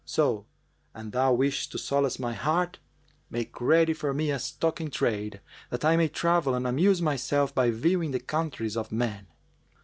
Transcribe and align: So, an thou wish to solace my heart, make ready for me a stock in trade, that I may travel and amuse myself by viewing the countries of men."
So, 0.03 0.47
an 0.95 1.11
thou 1.11 1.33
wish 1.33 1.67
to 1.69 1.77
solace 1.77 2.17
my 2.17 2.33
heart, 2.33 2.79
make 3.29 3.61
ready 3.61 3.93
for 3.93 4.15
me 4.15 4.31
a 4.31 4.39
stock 4.39 4.81
in 4.81 4.89
trade, 4.89 5.41
that 5.69 5.85
I 5.85 5.95
may 5.95 6.07
travel 6.07 6.55
and 6.55 6.65
amuse 6.65 7.03
myself 7.03 7.53
by 7.53 7.69
viewing 7.69 8.09
the 8.09 8.19
countries 8.19 8.75
of 8.75 8.91
men." 8.91 9.27